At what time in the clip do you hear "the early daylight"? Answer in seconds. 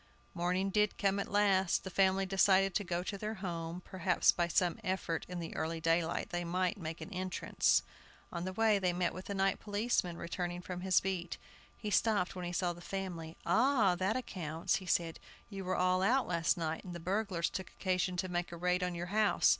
5.39-6.31